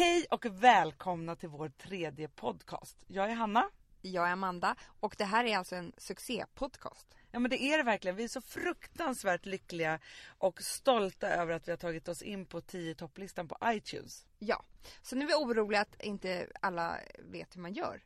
[0.00, 2.96] Hej och välkomna till vår tredje podcast.
[3.06, 3.70] Jag är Hanna.
[4.02, 7.14] Jag är Amanda och det här är alltså en succépodcast.
[7.30, 8.16] Ja men det är det verkligen.
[8.16, 10.00] Vi är så fruktansvärt lyckliga
[10.38, 14.26] och stolta över att vi har tagit oss in på 10 topplistan på iTunes.
[14.38, 14.64] Ja,
[15.02, 18.02] så nu är vi oroliga att inte alla vet hur man gör.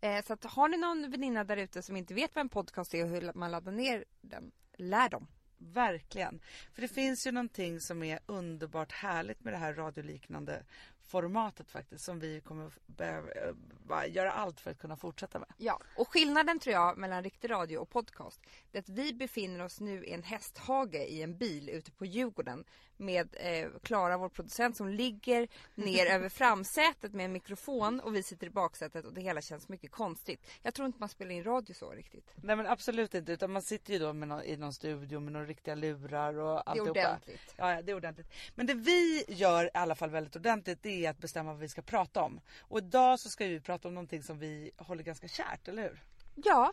[0.00, 2.94] Eh, så att har ni någon väninna där ute som inte vet vad en podcast
[2.94, 5.26] är och hur man laddar ner den, lär dem.
[5.62, 6.40] Verkligen.
[6.72, 10.62] För det finns ju någonting som är underbart härligt med det här radioliknande
[11.10, 15.48] formatet faktiskt som vi kommer behöva eh, göra allt för att kunna fortsätta med.
[15.56, 19.64] Ja, och skillnaden tror jag mellan riktig radio och podcast det är att vi befinner
[19.64, 22.64] oss nu i en hästhage i en bil ute på Djurgården
[23.00, 28.22] med eh, Klara, vår producent, som ligger ner över framsätet med en mikrofon och vi
[28.22, 30.46] sitter i baksätet och det hela känns mycket konstigt.
[30.62, 32.34] Jag tror inte man spelar in radio så riktigt.
[32.42, 35.46] Nej men absolut inte utan man sitter ju då någon, i någon studio med några
[35.46, 36.92] riktiga lurar och alltihopa.
[36.92, 37.54] Det är ordentligt.
[37.56, 38.32] Ja, det är ordentligt.
[38.54, 41.68] Men det vi gör i alla fall väldigt ordentligt det är att bestämma vad vi
[41.68, 42.40] ska prata om.
[42.60, 46.04] Och idag så ska vi prata om någonting som vi håller ganska kärt, eller hur?
[46.34, 46.72] Ja,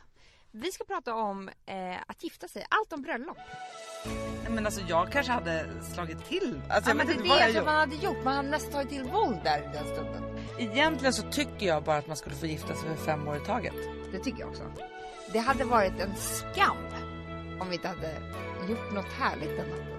[0.52, 3.38] vi ska prata om eh, att gifta sig, allt om bröllop.
[4.50, 6.62] Men alltså jag kanske hade slagit till.
[6.70, 8.24] Alltså, ja, men det är det som man hade gjort.
[8.24, 10.24] Man hade nästan tagit till våld där den stunden.
[10.60, 13.46] Egentligen så tycker jag bara att man skulle få gifta sig för fem år i
[13.46, 13.74] taget.
[14.12, 14.64] Det tycker jag också.
[15.34, 16.78] Det hade varit en skam
[17.60, 18.14] om vi inte hade
[18.70, 19.98] gjort något härligt den natten.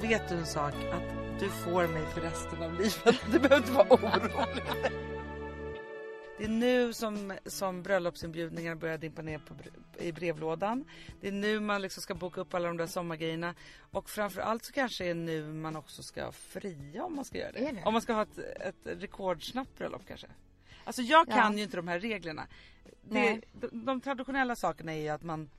[0.00, 0.74] Vet du en sak?
[0.74, 3.20] Att du får mig för resten av livet.
[3.32, 4.64] Du behöver inte vara orolig.
[6.40, 9.54] Det är nu som, som bröllopsinbjudningarna börjar dimpa ner på,
[10.00, 10.84] i brevlådan.
[11.20, 13.54] Det är nu man liksom ska boka upp alla de där sommargrejerna.
[13.90, 17.52] Och framförallt så kanske det är nu man också ska fria om man ska göra
[17.52, 17.72] det.
[17.72, 17.82] det?
[17.84, 20.26] Om man ska ha ett, ett rekordsnabbt bröllop kanske.
[20.84, 21.58] Alltså jag kan ja.
[21.58, 22.46] ju inte de här reglerna.
[23.02, 25.50] Det, de, de traditionella sakerna är ju att man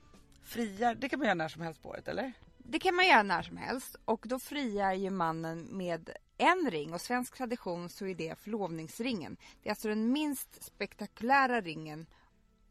[0.42, 2.32] friar, det kan man göra när som helst på året eller?
[2.58, 6.94] Det kan man göra när som helst och då friar ju mannen med en ring
[6.94, 9.36] och svensk tradition så är det förlovningsringen.
[9.62, 12.06] Det är alltså den minst spektakulära ringen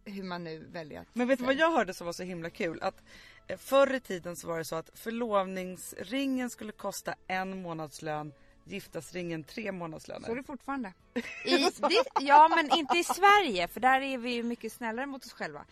[0.05, 2.49] hur man nu väljer att Men vet du vad jag hörde som var så himla
[2.49, 2.80] kul?
[2.81, 3.03] Att
[3.47, 8.34] eh, förr i tiden så var det så att förlovningsringen skulle kosta en månadslön
[8.66, 10.25] giftasringen tre månadslöner.
[10.25, 10.94] Så är det fortfarande.
[11.45, 15.25] I, det, ja men inte i Sverige för där är vi ju mycket snällare mot
[15.25, 15.66] oss själva.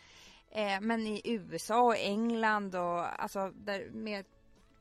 [0.51, 4.25] Eh, men i USA och England och alltså där med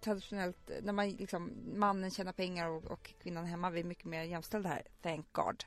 [0.01, 4.23] traditionellt, när man liksom, mannen tjänar pengar och, och kvinnan hemma, vi är mycket mer
[4.23, 5.65] jämställda här, thank God.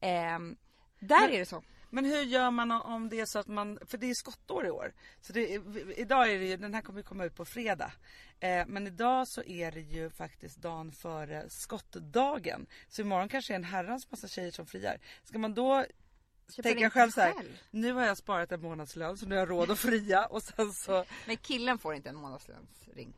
[0.00, 1.62] Eh, där men, är det så.
[1.94, 4.70] Men hur gör man om det är så att man, för det är skottår i
[4.70, 4.92] år.
[5.20, 5.60] Så det,
[5.96, 7.92] idag är det ju, den här kommer komma ut på fredag.
[8.40, 12.66] Eh, men idag så är det ju faktiskt dagen före skottdagen.
[12.88, 14.98] Så imorgon kanske är en herrans massa tjejer som friar.
[15.24, 15.84] Ska man då
[16.62, 17.34] tänka själv så här,
[17.70, 20.72] nu har jag sparat en månadslön så nu har jag råd att fria och sen
[20.72, 21.04] så.
[21.26, 23.14] Men killen får inte en månadslönsring.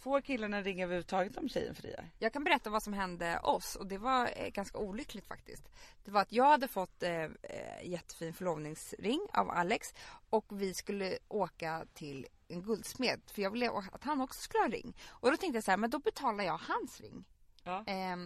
[0.00, 2.10] Får killen en ring överhuvudtaget om tjejen friar?
[2.18, 5.68] Jag kan berätta vad som hände oss och det var eh, ganska olyckligt faktiskt.
[6.04, 7.30] Det var att jag hade fått eh, eh,
[7.84, 9.94] jättefin förlovningsring av Alex
[10.30, 14.66] och vi skulle åka till en guldsmed för jag ville att han också skulle ha
[14.66, 14.96] en ring.
[15.08, 17.24] Och då tänkte jag så här, men då betalar jag hans ring.
[17.62, 17.84] Ja.
[17.86, 18.16] Eh,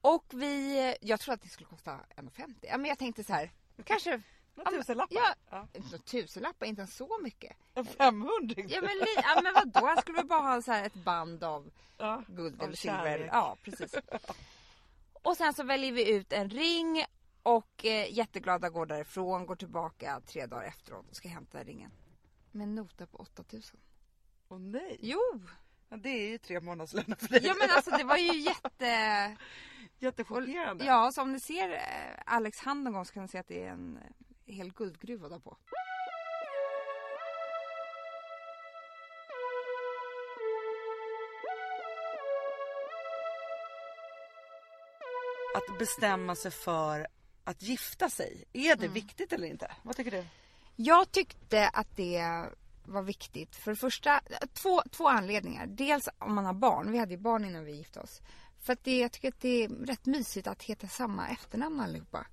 [0.00, 2.54] och vi, jag trodde att det skulle kosta 1,50.
[2.60, 3.50] Ja, men jag tänkte så här,
[3.84, 4.22] kanske
[4.56, 5.16] några tusenlappar?
[5.16, 5.98] Ja, ja.
[6.04, 7.56] Tusenlappar, inte ens så mycket.
[7.74, 10.84] En 500 Ja men, li, ja, men vadå, han skulle väl bara ha så här
[10.84, 13.28] ett band av ja, guld eller silver.
[13.32, 13.94] Ja precis.
[15.22, 17.04] Och sen så väljer vi ut en ring
[17.42, 21.90] och eh, jätteglada går därifrån, går tillbaka tre dagar efteråt och ska hämta ringen.
[22.52, 23.80] Med en nota på 8000.
[24.48, 24.98] Åh nej!
[25.00, 25.20] Jo!
[25.88, 27.44] Ja, det är ju tre månadslöner för dig.
[27.44, 29.36] Ja men alltså det var ju jätte...
[29.98, 30.84] Jättechockerande.
[30.84, 33.48] Ja, så om ni ser eh, Alex hand någon gång så kan ni se att
[33.48, 33.98] det är en
[34.46, 35.56] hel guldgruva där på.
[45.54, 47.06] Att bestämma sig för
[47.44, 48.92] att gifta sig, är det mm.
[48.92, 49.72] viktigt eller inte?
[49.82, 50.24] Vad tycker du?
[50.76, 52.44] Jag tyckte att det
[52.84, 53.56] var viktigt.
[53.56, 54.20] För det första,
[54.52, 55.66] två, två anledningar.
[55.66, 56.92] Dels om man har barn.
[56.92, 58.20] Vi hade ju barn innan vi gifte oss.
[58.60, 62.26] För att det, jag tycker att det är rätt mysigt att heta samma efternamn allihopa.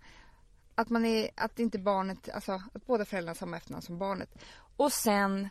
[0.75, 4.29] Att man är, att inte barnet, alltså att båda föräldrarna har samma efternamn som barnet.
[4.77, 5.49] Och sen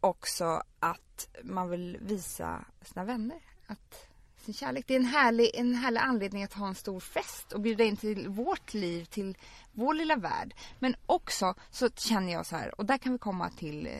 [0.00, 4.12] också att man vill visa sina vänner att
[4.42, 4.84] sin kärlek.
[4.88, 7.96] Det är en härlig, en härlig anledning att ha en stor fest och bjuda in
[7.96, 9.36] till vårt liv, till
[9.72, 10.54] vår lilla värld.
[10.78, 13.92] Men också så känner jag så här, och där kan vi komma till eh,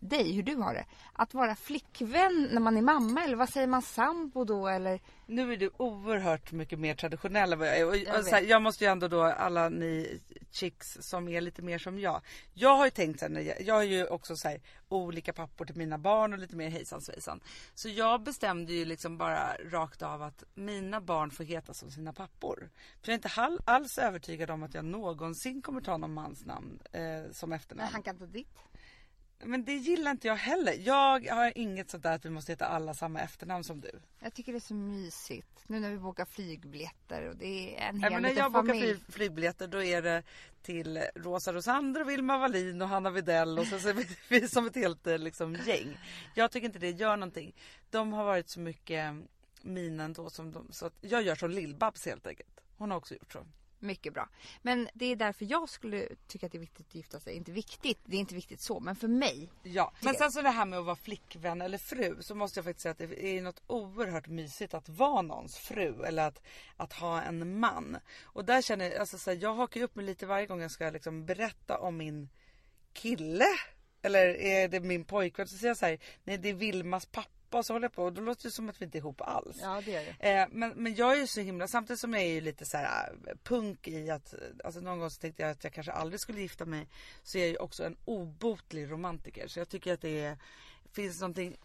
[0.00, 0.86] dig, hur du har det.
[1.12, 5.00] Att vara flickvän när man är mamma eller vad säger man, sambo då eller?
[5.26, 7.86] Nu är du oerhört mycket mer traditionell än vad jag är.
[7.86, 10.20] Och, jag, här, jag måste ju ändå då, alla ni
[10.50, 12.20] chicks som är lite mer som jag.
[12.54, 15.76] Jag har ju tänkt sen, jag, jag har ju också så här, olika pappor till
[15.76, 17.40] mina barn och lite mer hejsan svejsan.
[17.74, 22.12] Så jag bestämde ju liksom bara rakt av att mina barn får heta som sina
[22.12, 22.70] pappor.
[23.02, 24.84] För jag är inte alls övertygad om att jag
[25.14, 27.84] någonsin kommer ta någon mans namn eh, som efternamn.
[27.86, 28.58] Men han kan ta ditt.
[29.44, 30.74] Men det gillar inte jag heller.
[30.80, 33.90] Jag har inget sånt där att vi måste heta alla samma efternamn som du.
[34.20, 35.64] Jag tycker det är så mysigt.
[35.66, 38.80] Nu när vi bokar flygbiljetter och det är en hel ja, När jag familj.
[38.80, 40.22] bokar flyg, flygbiljetter då är det
[40.62, 44.74] till Rosa Rosander, Vilma Wallin och Hanna Videll och så, så är vi som ett
[44.74, 45.98] helt eh, liksom, gäng.
[46.34, 47.54] Jag tycker inte det gör någonting.
[47.90, 49.14] De har varit så mycket
[49.62, 52.60] mina ändå som de, så att jag gör som Lill-Babs helt enkelt.
[52.76, 53.46] Hon har också gjort så.
[53.78, 54.28] Mycket bra.
[54.62, 57.34] Men det är därför jag skulle tycka att det är viktigt att gifta sig.
[57.34, 59.50] Inte viktigt, det är inte viktigt så, men för mig.
[59.62, 62.64] Ja, men sen så det här med att vara flickvän eller fru så måste jag
[62.64, 66.42] faktiskt säga att det är något oerhört mysigt att vara någons fru eller att,
[66.76, 67.98] att ha en man.
[68.22, 70.70] Och där känner jag, alltså så här, jag hakar upp mig lite varje gång jag
[70.70, 72.28] ska liksom berätta om min
[72.92, 73.46] kille.
[74.02, 75.48] Eller är det min pojkvän?
[75.48, 77.92] Så säger jag så här, nej det är Vilmas pappa pappa och så håller jag
[77.92, 79.56] på och då låter det som att vi inte är ihop alls.
[79.60, 80.30] Ja det gör det.
[80.30, 82.76] Eh, men, men jag är ju så himla, samtidigt som jag är ju lite så
[82.76, 86.20] här eh, punk i att, alltså någon gång så tänkte jag att jag kanske aldrig
[86.20, 86.88] skulle gifta mig.
[87.22, 89.48] Så är jag ju också en obotlig romantiker.
[89.48, 90.38] Så jag tycker att det är,
[90.92, 91.56] finns någonting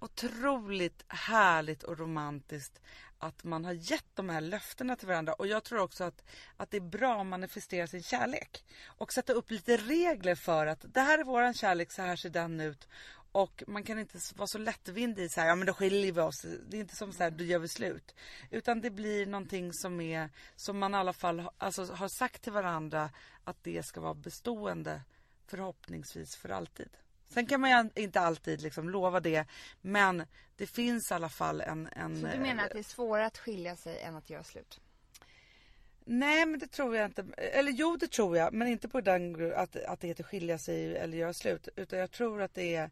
[0.00, 2.80] otroligt härligt och romantiskt
[3.18, 5.32] att man har gett de här löftena till varandra.
[5.32, 6.24] Och jag tror också att,
[6.56, 8.64] att det är bra att manifestera sin kärlek.
[8.86, 12.30] Och sätta upp lite regler för att det här är våran kärlek, så här ser
[12.30, 12.88] den ut.
[13.32, 16.20] Och man kan inte vara så lättvindig i så här, ja men då skiljer vi
[16.20, 16.46] oss.
[16.68, 18.14] Det är inte som så här, då gör vi slut.
[18.50, 22.52] Utan det blir någonting som är, som man i alla fall alltså, har sagt till
[22.52, 23.10] varandra
[23.44, 25.02] att det ska vara bestående
[25.46, 26.88] förhoppningsvis för alltid.
[27.28, 29.46] Sen kan man ju inte alltid liksom lova det
[29.80, 30.24] men
[30.56, 32.20] det finns i alla fall en, en...
[32.20, 34.80] Så du menar att det är svårare att skilja sig än att göra slut?
[36.10, 37.24] Nej men det tror jag inte.
[37.36, 40.96] Eller jo det tror jag men inte på den att, att det heter skilja sig
[40.96, 41.68] eller göra slut.
[41.76, 42.90] Utan jag tror att det är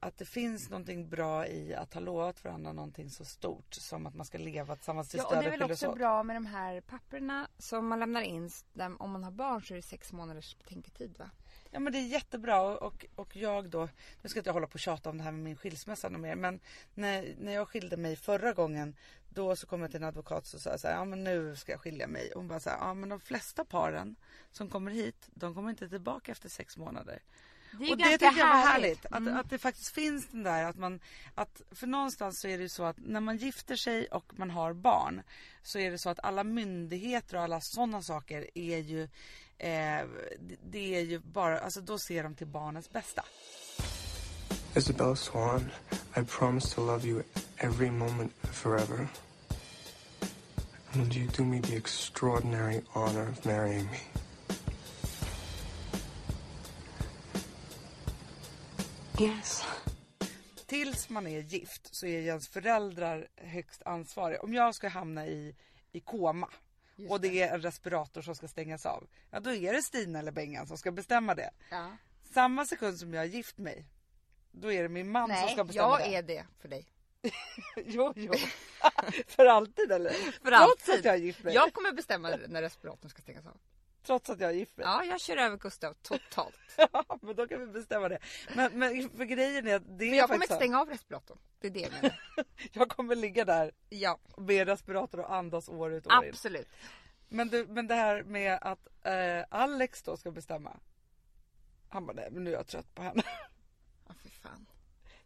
[0.00, 4.14] att det finns någonting bra i att ha lovat varandra någonting så stort som att
[4.14, 6.80] man ska leva tillsammans till Ja och det är väl också bra med de här
[6.80, 8.50] papperna som man lämnar in.
[8.98, 11.30] Om man har barn så är det sex månaders betänketid va?
[11.76, 13.88] Ja men det är jättebra och, och jag då,
[14.22, 16.34] nu ska inte jag hålla på och tjata om det här med min skilsmässa mer
[16.34, 16.60] men
[16.94, 18.96] när, när jag skilde mig förra gången
[19.28, 21.72] då så kom jag till en advokat och sa så här, ja men nu ska
[21.72, 22.30] jag skilja mig.
[22.32, 24.16] Och hon bara så här, ja men de flesta paren
[24.52, 27.22] som kommer hit, de kommer inte tillbaka efter sex månader.
[27.78, 29.06] Det och det tycker jag var härligt.
[29.06, 29.36] Att, mm.
[29.36, 31.00] att det faktiskt finns den där att man,
[31.34, 34.50] att för någonstans så är det ju så att när man gifter sig och man
[34.50, 35.22] har barn
[35.62, 39.02] så är det så att alla myndigheter och alla sådana saker är ju,
[39.58, 40.06] eh,
[40.70, 43.24] det är ju bara, alltså då ser de till barnets bästa.
[44.76, 45.70] Isabella Swan,
[46.16, 47.22] I promise to love you
[47.56, 49.08] every moment forever.
[50.92, 54.15] And you do me the extraordinary honor of marrying me?
[59.20, 59.64] Yes.
[60.66, 64.40] Tills man är gift så är ens föräldrar högst ansvariga.
[64.40, 65.54] Om jag ska hamna i,
[65.92, 66.48] i koma
[66.96, 69.06] Just och det, det är en respirator som ska stängas av.
[69.30, 71.50] Ja då är det Stina eller Bengan som ska bestämma det.
[71.70, 71.96] Ja.
[72.34, 73.84] Samma sekund som jag har gift mig.
[74.50, 76.04] Då är det min man Nej, som ska bestämma det.
[76.04, 76.86] Nej jag är det för dig.
[77.76, 78.32] jo, jo.
[79.26, 80.10] för alltid eller?
[80.10, 80.84] För alltid.
[80.84, 81.54] Trots att jag har gift mig.
[81.54, 83.56] Jag kommer bestämma när respiratorn ska stängas av.
[84.06, 86.58] Trots att jag är gift Ja, jag kör över Gustav totalt.
[86.92, 88.18] ja, men då kan vi bestämma det.
[88.56, 91.38] Men, men för grejen är att det men är jag kommer inte stänga av respiratorn.
[91.60, 92.16] Det är det jag menar.
[92.72, 94.18] jag kommer ligga där ja.
[94.36, 96.30] med respirator och andas år ut och år in.
[96.30, 96.68] Absolut.
[97.28, 100.80] Men, du, men det här med att eh, Alex då ska bestämma.
[101.88, 103.22] Han bara, nej men nu är jag trött på henne.
[104.08, 104.66] Ja, för fan.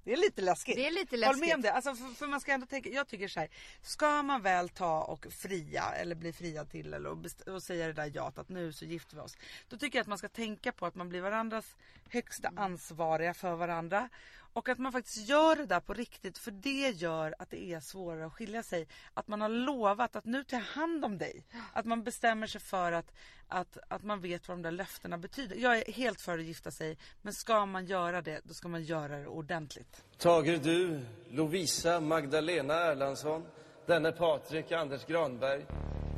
[0.05, 0.77] Det är lite läskigt.
[0.77, 1.37] Det är lite läskigt.
[1.37, 1.73] Håll med om det.
[1.73, 3.49] Alltså, för, för, man ska ändå tänka, jag tycker så här.
[3.83, 7.19] Ska man väl ta och fria eller bli friad till eller och,
[7.55, 9.37] och säga det där ja att nu så gifter vi oss.
[9.69, 11.77] Då tycker jag att man ska tänka på att man blir varandras
[12.09, 14.09] högsta ansvariga för varandra.
[14.53, 17.81] Och att man faktiskt gör det där på riktigt för det gör att det är
[17.81, 18.87] svårare att skilja sig.
[19.15, 21.45] Att man har lovat att nu ta hand om dig.
[21.73, 23.13] Att man bestämmer sig för att,
[23.49, 25.57] att, att man vet vad de där löftena betyder.
[25.57, 28.83] Jag är helt för att gifta sig men ska man göra det då ska man
[28.83, 30.05] göra det ordentligt.
[30.19, 33.47] Tager du Lovisa Magdalena Erlandsson
[33.87, 35.67] denne Patrik Anders Granberg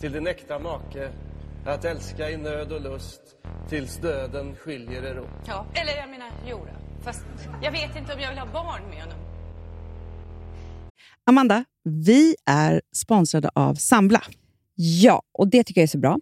[0.00, 1.12] till din äkta make
[1.66, 3.36] att älska i nöd och lust
[3.68, 5.46] tills döden skiljer er åt?
[5.46, 6.66] Ja, eller jag menar jo
[7.04, 7.25] Fast
[7.62, 9.18] jag vet inte om jag vill ha barn med honom.
[11.26, 14.23] Amanda, vi är sponsrade av Sambla.
[14.75, 16.18] Ja, och det tycker jag är så bra.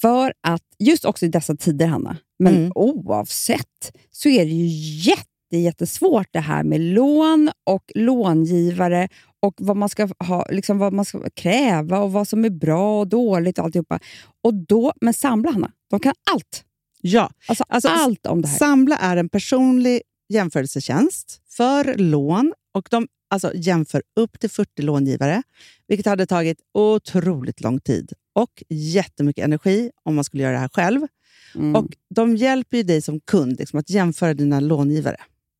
[0.00, 2.72] För att just också i dessa tider, Hanna, men mm.
[2.74, 4.66] oavsett, så är det ju
[5.10, 9.08] jätte jätte, jättesvårt det här med lån och långivare
[9.40, 13.00] och vad man ska ha, liksom vad man ska kräva och vad som är bra
[13.00, 14.00] och dåligt och alltihopa.
[14.42, 16.64] Och då, men Sambla, Hanna, de kan allt.
[17.06, 18.58] Ja, Alltså, Alltså, allt om det här.
[18.58, 25.42] Sambla är en personlig jämförelsetjänst för lån och de alltså, jämför upp till 40 långivare,
[25.88, 30.68] vilket hade tagit otroligt lång tid och jättemycket energi om man skulle göra det här
[30.72, 31.06] själv.
[31.54, 31.76] Mm.
[31.76, 35.16] Och De hjälper ju dig som kund liksom, att jämföra dina långivare.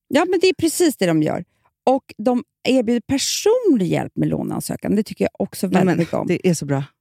[0.08, 1.44] Ja, men det är precis det de gör.
[1.86, 4.96] Och de erbjuder personlig hjälp med låneansökan.
[4.96, 6.26] Det tycker jag också väldigt Men mycket om.
[6.26, 6.84] Det är så bra.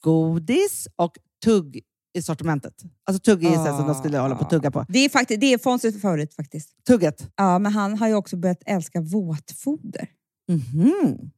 [0.00, 1.80] godis och tugg
[2.14, 2.74] i sortimentet.
[3.04, 4.86] Alltså tugg är ju så som de skulle hålla på att tugga på.
[4.88, 6.84] Det är, faktiskt, det är Fonzies favorit faktiskt.
[6.86, 7.30] Tugget.
[7.36, 10.08] Ja, men han har ju också börjat älska våtfoder.
[10.48, 11.30] Mhm.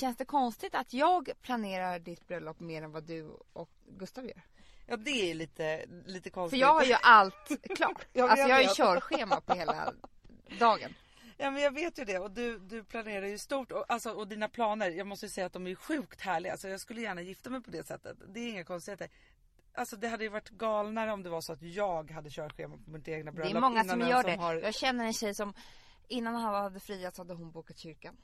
[0.00, 4.42] Känns det konstigt att jag planerar ditt bröllop mer än vad du och Gustav gör?
[4.86, 6.60] Ja det är lite, lite För konstigt.
[6.60, 8.06] jag har ju allt klart.
[8.12, 9.92] Ja, alltså jag har ju körschema på hela
[10.58, 10.94] dagen.
[11.36, 14.28] Ja men jag vet ju det och du, du planerar ju stort och, alltså, och
[14.28, 16.52] dina planer, jag måste ju säga att de är sjukt härliga.
[16.52, 18.16] Alltså, jag skulle gärna gifta mig på det sättet.
[18.34, 19.08] Det är inga konstigheter.
[19.74, 22.90] Alltså det hade ju varit galnare om det var så att jag hade körschema på
[22.90, 23.56] mitt egna Det bröllop.
[23.56, 24.36] är många som gör det.
[24.36, 25.54] har- Jag känner en tjej som
[26.08, 28.16] innan han hade friat så hade hon bokat kyrkan.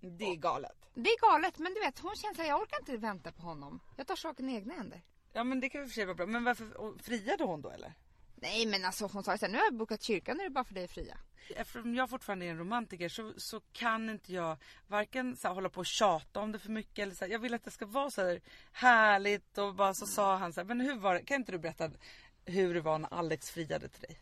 [0.00, 0.90] Det är galet.
[0.94, 3.80] Det är galet men du vet hon känner att jag orkar inte vänta på honom.
[3.96, 5.02] Jag tar saken i egna händer.
[5.32, 6.26] Ja men det kan vi för sig vara bra.
[6.26, 7.94] Men varför friade hon då eller?
[8.34, 10.54] Nej men alltså hon sa så här, nu har jag bokat kyrkan, nu är det
[10.54, 11.18] bara för dig att fria.
[11.56, 15.68] Eftersom jag fortfarande är en romantiker så, så kan inte jag varken så här, hålla
[15.68, 17.86] på och tjata om det för mycket eller så här, Jag vill att det ska
[17.86, 18.40] vara så här
[18.72, 21.22] härligt och bara så sa han så här, men hur var det?
[21.22, 21.90] Kan inte du berätta
[22.44, 24.18] hur det var när Alex friade till dig?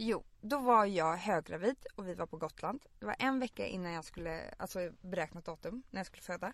[0.00, 2.82] Jo, då var jag höggravid och vi var på Gotland.
[2.98, 6.52] Det var en vecka innan jag skulle, alltså beräknat datum, när jag skulle föda.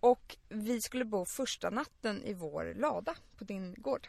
[0.00, 4.08] Och vi skulle bo första natten i vår lada på din gård.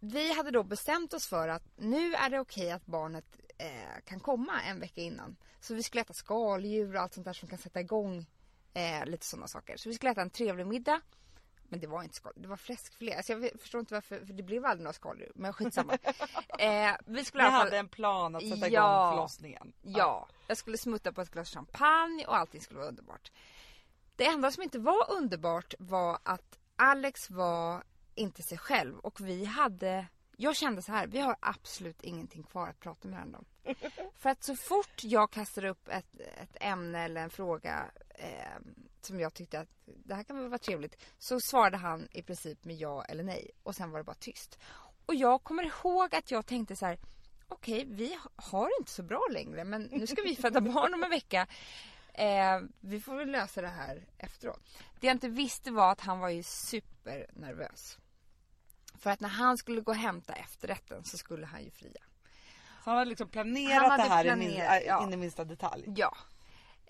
[0.00, 4.20] Vi hade då bestämt oss för att nu är det okej att barnet eh, kan
[4.20, 5.36] komma en vecka innan.
[5.60, 8.26] Så vi skulle äta skaldjur och allt sånt där som kan sätta igång
[8.74, 9.76] eh, lite sådana saker.
[9.76, 11.00] Så vi skulle äta en trevlig middag.
[11.68, 13.14] Men det var inte skaldjur, det var fläskfilé.
[13.14, 15.32] Alltså jag förstår inte varför, för det blev aldrig några skaldjur.
[15.34, 15.92] Men skitsamma.
[16.58, 19.02] eh, vi skulle Ni i alla fall- hade en plan att sätta Ja.
[19.06, 19.72] igång förlossningen.
[19.82, 23.32] Ja, jag skulle smutta på ett glas champagne och allting skulle vara underbart.
[24.16, 27.84] Det enda som inte var underbart var att Alex var
[28.14, 30.06] inte sig själv och vi hade
[30.40, 33.74] jag kände så här, vi har absolut ingenting kvar att prata med varandra om.
[34.18, 37.84] För att så fort jag kastar upp ett, ett ämne eller en fråga
[38.14, 38.58] eh,
[39.04, 40.96] som jag tyckte att det här kan väl vara trevligt.
[41.18, 44.58] Så svarade han i princip med ja eller nej och sen var det bara tyst.
[45.06, 46.98] Och jag kommer ihåg att jag tänkte så här,
[47.48, 51.10] okej vi har inte så bra längre men nu ska vi föda barn om en
[51.10, 51.46] vecka.
[52.14, 54.60] Eh, vi får väl lösa det här efteråt.
[55.00, 57.98] Det jag inte visste var att han var ju supernervös.
[58.98, 62.02] För att när han skulle gå och hämta efterrätten så skulle han ju fria.
[62.84, 65.02] Så han hade liksom planerat Han hade det här planerat, äh, ja.
[65.02, 65.84] in i minsta detalj.
[65.96, 66.16] Ja.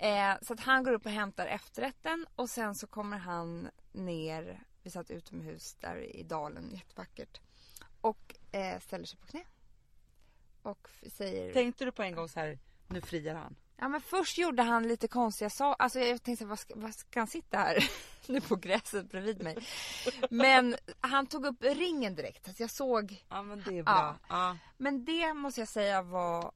[0.01, 4.63] Eh, så att han går upp och hämtar efterrätten och sen så kommer han ner,
[4.83, 7.41] vi satt utomhus där i dalen, jättevackert.
[8.01, 9.45] Och eh, ställer sig på knä.
[10.63, 11.53] Och säger...
[11.53, 13.57] Tänkte du på en gång så här, nu friar han?
[13.81, 15.83] Ja men först gjorde han lite konstiga saker.
[15.83, 17.91] Alltså jag tänkte vad ska, vad ska han sitta här
[18.27, 19.59] nu på gräset bredvid mig?
[20.31, 22.49] Men han tog upp ringen direkt.
[22.49, 23.25] Alltså jag såg.
[23.29, 23.95] Ja men det är bra.
[23.95, 24.19] bra.
[24.29, 24.57] Ja.
[24.77, 26.53] Men det måste jag säga var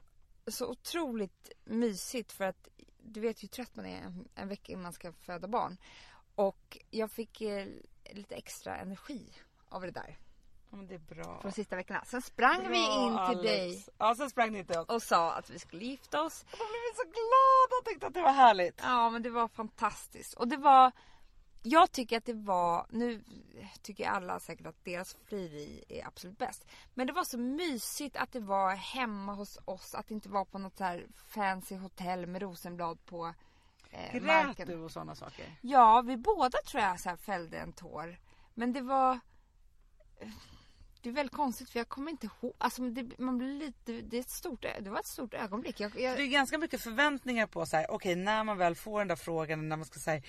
[0.46, 2.68] så otroligt mysigt för att
[3.12, 5.76] du vet hur trött man är en, en vecka innan man ska föda barn.
[6.34, 7.66] Och jag fick eh,
[8.12, 9.32] lite extra energi
[9.68, 10.18] av det där.
[10.70, 11.40] Ja, men det är bra.
[11.42, 12.04] De sista veckorna.
[12.04, 13.42] Sen sprang vi Bra, in till Alex.
[13.42, 14.90] dig Ja sen sprang ni inte upp.
[14.90, 16.42] och sa att vi skulle gifta oss.
[16.42, 18.80] Och då blev vi så glada och tyckte att det var härligt.
[18.82, 20.34] Ja men det var fantastiskt.
[20.34, 20.92] Och det var
[21.62, 23.24] Jag tycker att det var, nu
[23.82, 26.66] tycker alla säkert att deras frieri är absolut bäst.
[26.94, 29.94] Men det var så mysigt att det var hemma hos oss.
[29.94, 33.34] Att det inte var på något så här fancy hotell med rosenblad på
[33.90, 34.68] eh, Grät marken.
[34.68, 35.58] du och sådana saker?
[35.60, 38.18] Ja, vi båda tror jag så här fällde en tår.
[38.54, 39.20] Men det var...
[41.02, 42.54] Det är väldigt konstigt för jag kommer inte ihåg.
[42.58, 43.92] Alltså det, man blir lite...
[43.92, 45.80] Det, är ett stort, det var ett stort ögonblick.
[45.80, 48.98] Jag, jag, Det är ganska mycket förväntningar på så här, okej när man väl får
[48.98, 50.22] den där frågan när man ska säga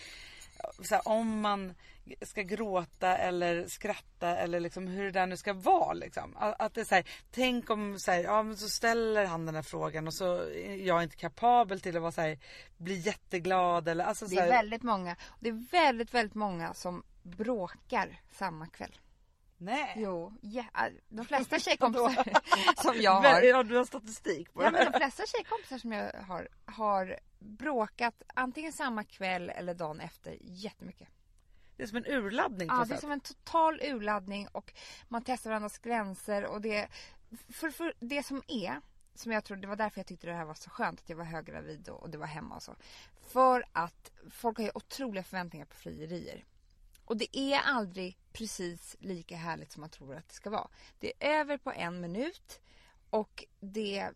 [0.84, 1.74] så här, om man
[2.22, 6.36] ska gråta eller skratta eller liksom hur det där nu ska vara liksom.
[6.38, 9.56] Att det är så här, tänk om så här, ja men så ställer han den
[9.56, 12.40] här frågan och så är jag inte kapabel till att vara så här,
[12.78, 15.16] bli jätteglad eller alltså så det är väldigt många.
[15.40, 18.98] Det är väldigt, väldigt många som bråkar samma kväll.
[19.64, 19.94] Nej.
[19.98, 20.64] Jo, ja,
[21.10, 22.24] de flesta tjejkompisar
[22.84, 23.42] som jag har.
[23.42, 24.92] Ja du har statistik på Ja, det men här.
[24.92, 31.08] de flesta tjejkompisar som jag har, har bråkat antingen samma kväll eller dagen efter jättemycket.
[31.78, 33.00] Det är som en urladdning Ja, det är sätt.
[33.00, 34.74] som en total urladdning och
[35.08, 36.88] man testar varandras gränser och det...
[37.50, 38.82] För, för det som är,
[39.16, 41.18] som jag tror, det var därför jag tyckte det här var så skönt att jag
[41.18, 42.76] var höggravid och, och det var hemma och så.
[43.28, 46.44] För att folk har ju otroliga förväntningar på frierier.
[47.06, 50.68] Och det är aldrig precis lika härligt som man tror att det ska vara.
[51.00, 52.62] Det är över på en minut
[53.10, 54.10] och det...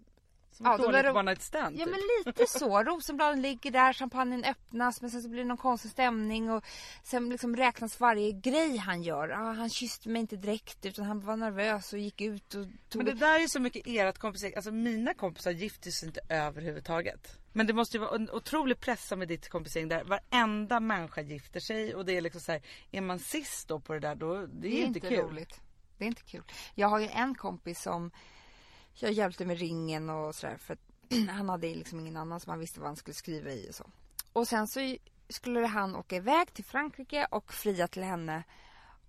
[0.58, 1.94] Som ett Ja, då dåligt det- one night stand Ja typ.
[1.94, 2.84] men lite så.
[2.84, 6.64] Rosenbladen ligger där, champagnen öppnas men sen så blir det någon konstig stämning och
[7.04, 9.30] sen liksom räknas varje grej han gör.
[9.30, 13.04] Ah, han kysste mig inte direkt utan han var nervös och gick ut och tog...
[13.04, 17.40] Men det där är så mycket ert kompisar, alltså mina kompisar gifter sig inte överhuvudtaget.
[17.54, 21.60] Men det måste ju vara en otrolig pressa med ditt kompisgäng där varenda människa gifter
[21.60, 24.46] sig och det är liksom så här, är man sist då på det där då,
[24.46, 25.20] det är, inte kul.
[25.20, 25.62] roligt.
[25.98, 26.44] Det är inte kul.
[26.76, 28.12] Jag har ju en kompis som
[29.00, 30.78] jag hjälpte med ringen och sådär för
[31.30, 33.90] han hade liksom ingen annan som han visste vad han skulle skriva i och så.
[34.34, 34.98] Och sen så
[35.30, 38.44] skulle han åka iväg till Frankrike och fria till henne.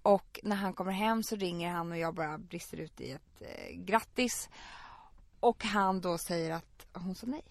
[0.02, 3.42] Och när han kommer hem så ringer han och jag bara brister ut i ett
[3.42, 4.48] eh, grattis.
[5.40, 7.44] Och han då säger att hon sa nej.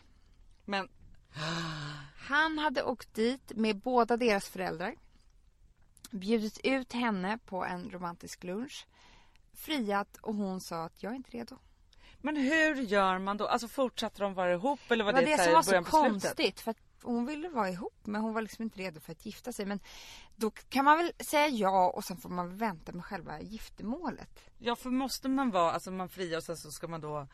[0.65, 0.89] Men
[2.27, 4.95] Han hade åkt dit med båda deras föräldrar.
[6.11, 8.87] Bjudit ut henne på en romantisk lunch.
[9.53, 11.57] Friat och hon sa att jag är inte redo.
[12.21, 13.47] Men hur gör man då?
[13.47, 16.59] Alltså fortsatte de vara ihop eller var Det det, det som var så konstigt.
[16.59, 19.65] För hon ville vara ihop men hon var liksom inte redo för att gifta sig.
[19.65, 19.79] Men
[20.35, 24.39] då kan man väl säga ja och sen får man vänta med själva giftermålet.
[24.57, 27.27] Ja för måste man vara, alltså man friar och sen så ska man då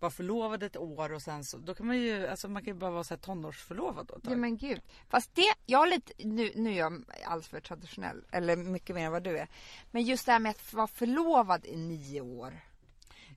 [0.00, 2.78] vara förlovad ett år och sen så, då kan man ju, alltså man kan ju
[2.78, 4.80] bara vara så här tonårsförlovad då Ja men gud.
[5.08, 8.24] Fast det, jag är lite, nu, nu är jag alldeles för traditionell.
[8.30, 9.48] Eller mycket mer än vad du är.
[9.90, 12.60] Men just det här med att vara förlovad i nio år.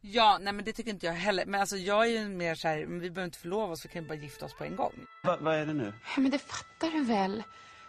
[0.05, 1.45] Ja, nej men det tycker inte jag heller.
[1.45, 3.89] Men alltså jag är ju mer så här, men vi behöver inte förlova oss, vi
[3.89, 4.93] kan ju bara gifta oss på en gång.
[5.23, 5.93] Va, vad är det nu?
[6.15, 7.43] Ja, men det fattar du väl?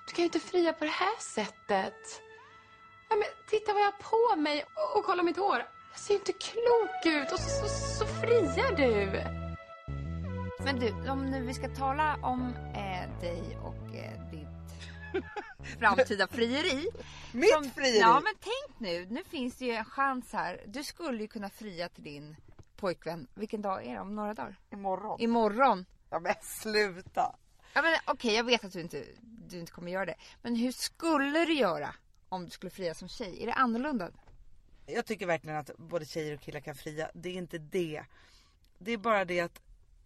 [0.06, 2.22] Du kan ju inte fria på det här sättet.
[3.08, 5.64] Ja, men titta vad jag har på mig och, och kolla mitt hår.
[5.92, 9.22] Jag ser ju inte klok ut och så, så, så friar du.
[10.64, 14.43] Men du, om nu vi ska tala om eh, dig och eh, ditt
[15.78, 16.88] framtida frieri.
[17.32, 17.98] Mitt Som- frieri?
[17.98, 20.62] Ja men tänk nu, nu finns det ju en chans här.
[20.66, 22.36] Du skulle ju kunna fria till din
[22.76, 23.26] pojkvän.
[23.34, 24.00] Vilken dag är det?
[24.00, 24.56] Om några dagar?
[24.70, 25.20] Imorgon.
[25.20, 25.86] Imorgon.
[26.10, 27.36] Ja men sluta.
[27.74, 30.14] Ja, men Okej, jag vet att du inte, du inte kommer göra det.
[30.42, 31.94] Men hur skulle du göra
[32.28, 33.42] om du skulle fria som tjej?
[33.42, 34.10] Är det annorlunda?
[34.86, 37.10] Jag tycker verkligen att både tjejer och killar kan fria.
[37.14, 38.04] Det är inte det.
[38.78, 39.60] Det är bara det att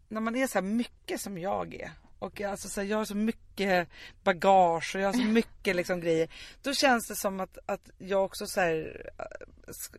[0.08, 1.90] när man är så här mycket som jag är.
[2.18, 3.88] Och jag, alltså så här, jag har så mycket
[4.24, 6.28] bagage och jag har så mycket liksom grejer.
[6.62, 9.10] Då känns det som att, att jag också så här,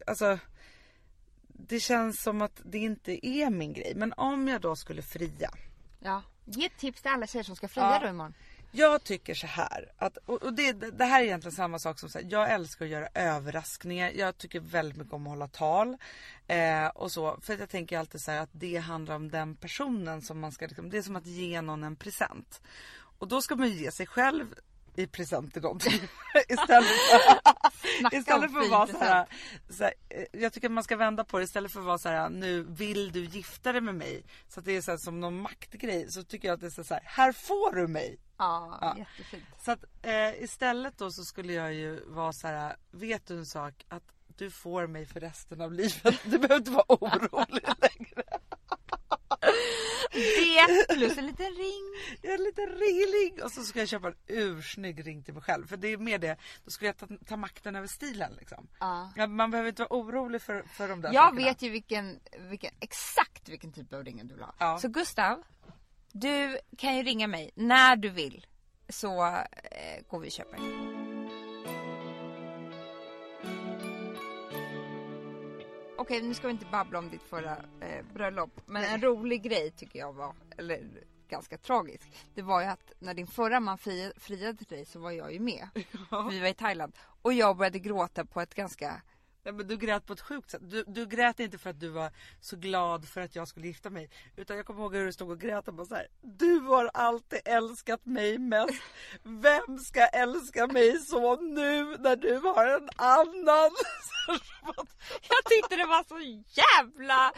[0.07, 0.39] alltså.
[1.61, 3.93] Det känns som att det inte är min grej.
[3.95, 5.51] Men om jag då skulle fria.
[5.99, 6.23] Ja.
[6.45, 7.99] Ge ett tips till alla tjejer som ska fria Ja.
[7.99, 8.33] då imorgon.
[8.71, 12.19] Jag tycker så här att, och det, det här är egentligen samma sak som så
[12.19, 14.11] här, jag älskar att göra överraskningar.
[14.15, 15.97] Jag tycker väldigt mycket om att hålla tal.
[16.47, 20.21] Eh, och så, för jag tänker alltid så här att det handlar om den personen
[20.21, 22.61] som man ska, liksom, det är som att ge någon en present.
[23.19, 24.45] Och då ska man ju ge sig själv
[24.95, 26.01] i present till någonting.
[26.49, 29.25] istället för, istället för att vara så här,
[29.69, 31.97] så här, eh, Jag tycker att man ska vända på det istället för att vara
[31.97, 34.23] så här, nu vill du gifta dig med mig.
[34.47, 36.11] Så att det är så här, som någon maktgrej.
[36.11, 38.19] Så tycker jag att det är så här, här får du mig.
[38.37, 38.95] Ja, Ja.
[38.97, 39.43] jättefint.
[39.65, 42.75] Så att eh, istället då så skulle jag ju vara så här.
[42.91, 43.73] vet du en sak?
[43.89, 44.03] Att
[44.37, 46.15] du får mig för resten av livet.
[46.23, 48.23] Du behöver inte vara orolig längre.
[50.11, 51.93] Det plus en liten ring.
[52.23, 55.67] Är en liten ringling och så ska jag köpa en ursnygg ring till mig själv.
[55.67, 58.67] För det är mer det, då skulle jag ta, ta makten över stilen liksom.
[58.79, 59.11] Ja.
[59.15, 61.45] Ja, man behöver inte vara orolig för, för de där Jag sakerna.
[61.47, 64.53] vet ju vilken, vilken, exakt vilken typ av ring du vill ha.
[64.59, 64.77] Ja.
[64.79, 65.43] Så Gustav,
[66.11, 68.45] du kan ju ringa mig när du vill.
[68.89, 70.59] Så eh, går vi och köper.
[75.99, 78.61] Okej, nu ska vi inte babbla om ditt förra eh, bröllop.
[78.65, 80.81] Men en rolig grej tycker jag var, eller
[81.29, 82.09] ganska tragisk.
[82.35, 85.33] Det var ju att när din förra man fri, friade till dig så var jag
[85.33, 85.69] ju med.
[86.29, 86.93] Vi var i Thailand.
[87.21, 89.01] Och jag började gråta på ett ganska
[89.49, 90.61] Ja, men du grät på ett sjukt sätt.
[90.63, 93.89] Du, du grät inte för att du var så glad för att jag skulle gifta
[93.89, 94.09] mig.
[94.35, 96.07] Utan jag kommer ihåg hur du stod och grät och bara så här.
[96.21, 98.81] Du har alltid älskat mig mest.
[99.23, 103.71] Vem ska älska mig så nu när du har en annan?
[105.29, 106.19] Jag tyckte det var så
[106.61, 107.31] jävla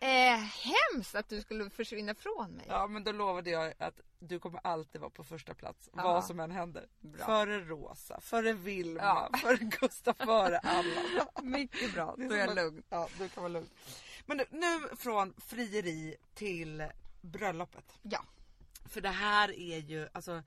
[0.00, 2.66] eh, hemskt att du skulle försvinna från mig.
[2.68, 5.90] ja men då lovade jag att du kommer alltid vara på första plats.
[5.96, 6.02] Ja.
[6.02, 6.88] Vad som än händer.
[7.00, 7.26] Bra.
[7.26, 9.30] Före Rosa, före Vilma, Ja.
[9.42, 11.28] före Gustav, före alla.
[11.42, 12.82] Mycket bra, då är jag att- lugn.
[12.88, 13.68] Ja, du kan vara lugn.
[14.26, 16.84] Men nu, nu från frieri till
[17.20, 17.98] bröllopet.
[18.02, 18.24] Ja.
[18.88, 20.42] För det här är ju, alltså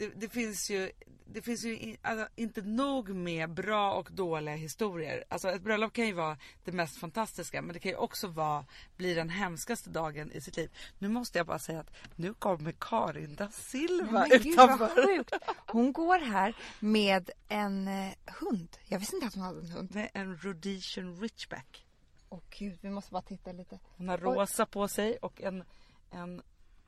[0.00, 0.90] det, det finns ju,
[1.26, 5.24] det finns ju i- alltså, inte nog med bra och dåliga historier.
[5.28, 8.64] Alltså ett bröllop kan ju vara det mest fantastiska men det kan ju också vara,
[8.96, 10.70] bli den hemskaste dagen i sitt liv.
[10.98, 15.06] Nu måste jag bara säga att nu kommer Karin da Silva Men gud vad utanför.
[15.06, 15.32] sjukt.
[15.66, 18.76] Hon går här med en eh, hund.
[18.88, 19.94] Jag visste inte att hon hade en hund.
[19.94, 21.86] Med en rhodesian ridgeback.
[22.28, 23.78] Åh gud, vi måste bara titta lite.
[23.96, 24.22] Hon har Oj.
[24.22, 25.64] rosa på sig och en,
[26.10, 26.42] en,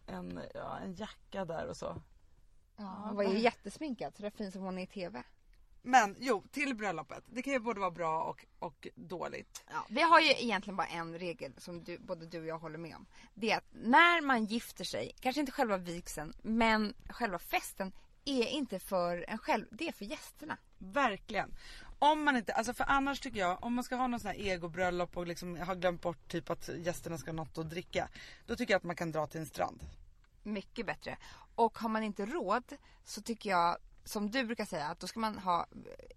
[0.06, 2.02] en, ja, en jacka där och så.
[2.82, 5.22] Ja, hon var ju jättesminkad så det är fint som hon är i TV.
[5.82, 7.24] Men jo, till bröllopet.
[7.26, 9.64] Det kan ju både vara bra och, och dåligt.
[9.70, 12.78] Ja, vi har ju egentligen bara en regel som du, både du och jag håller
[12.78, 13.06] med om.
[13.34, 17.92] Det är att när man gifter sig, kanske inte själva vigseln, men själva festen
[18.24, 20.58] är inte för en själv, det är för gästerna.
[20.78, 21.54] Verkligen.
[21.98, 24.38] Om man inte, alltså för annars tycker jag, om man ska ha någon sån här
[24.38, 28.08] egobröllop och liksom har glömt bort typ att gästerna ska ha något att dricka.
[28.46, 29.82] Då tycker jag att man kan dra till en strand.
[30.42, 31.16] Mycket bättre.
[31.54, 32.64] Och har man inte råd
[33.04, 35.66] så tycker jag, som du brukar säga, att då ska man ha eh,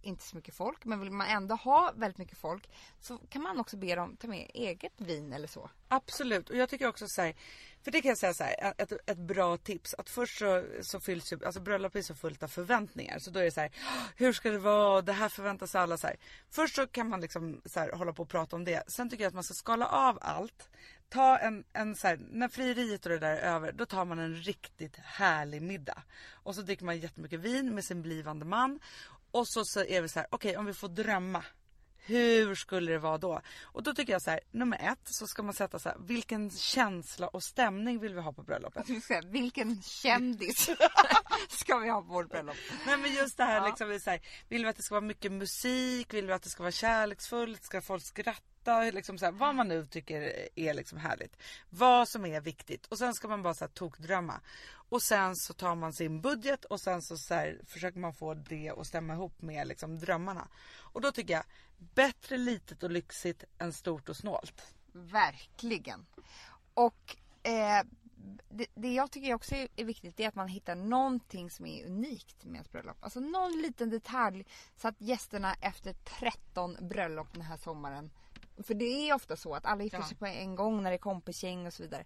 [0.01, 0.85] inte så mycket folk.
[0.85, 4.27] Men vill man ändå ha väldigt mycket folk så kan man också be dem ta
[4.27, 5.69] med eget vin eller så.
[5.87, 7.35] Absolut och jag tycker också så här,
[7.85, 10.99] för det kan jag säga så här, ett, ett bra tips att först så, så
[10.99, 13.71] fylls ju, alltså bröllop är så fullt av förväntningar så då är det så här,
[14.15, 16.15] hur ska det vara, det här förväntar sig alla så här.
[16.49, 19.23] Först så kan man liksom så här, hålla på och prata om det, sen tycker
[19.23, 20.69] jag att man ska skala av allt.
[21.09, 24.19] Ta en, en så här, när frieriet och det där är över, då tar man
[24.19, 26.03] en riktigt härlig middag.
[26.31, 28.79] Och så dricker man jättemycket vin med sin blivande man.
[29.31, 31.43] Och så, så är vi så här, okej om vi får drömma.
[32.05, 33.41] Hur skulle det vara då?
[33.63, 36.49] Och då tycker jag så här, nummer ett så ska man sätta så här, vilken
[36.51, 39.03] känsla och stämning vill vi ha på bröllopet?
[39.07, 40.69] Säga, vilken kändis
[41.49, 42.55] ska vi ha på vårt bröllop?
[42.85, 43.67] Nej men just det här Ja.
[43.67, 46.13] liksom, vi säger, vill vi att det ska vara mycket musik?
[46.13, 47.63] Vill vi att det ska vara kärleksfullt?
[47.63, 48.81] Ska folk skratta?
[48.93, 51.37] Liksom så här, vad man nu tycker är liksom härligt.
[51.69, 52.85] Vad som är viktigt.
[52.85, 54.41] Och sen ska man bara så här, tokdrömma.
[54.89, 58.33] Och sen så tar man sin budget och sen så, så här, försöker man få
[58.33, 60.47] det att stämma ihop med liksom, drömmarna.
[60.77, 61.43] Och då tycker jag,
[61.77, 64.75] bättre litet och lyxigt än stort och snålt.
[64.91, 66.05] Verkligen.
[66.73, 67.83] Och eh,
[68.49, 72.43] det, det jag tycker också är, viktigt är att man hittar någonting som är unikt
[72.43, 72.97] med ett bröllop.
[72.99, 78.11] Alltså någon liten detalj så att gästerna efter 13 bröllop den här sommaren
[78.63, 80.07] för det är ofta så att alla gifter Ja.
[80.07, 82.05] sig på en gång när det är kompisgäng och så vidare.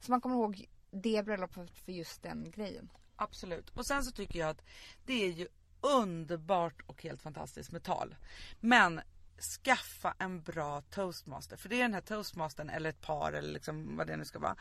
[0.00, 2.92] Så man kommer ihåg det bröllopet för just den grejen.
[3.16, 3.70] Absolut.
[3.70, 4.62] Och sen så tycker jag att
[5.06, 5.48] det är ju
[5.80, 8.16] underbart och helt fantastiskt med tal.
[8.60, 9.00] Men
[9.42, 11.56] skaffa en bra toastmaster.
[11.56, 14.38] För det är den här toastmastern eller ett par eller liksom vad det nu ska
[14.38, 14.56] vara.